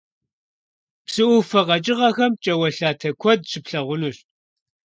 [1.05, 4.17] Псы Ӏуфэ къэкӀыгъэхэм пкӀауэлъатэ куэд щыплъагъунущ.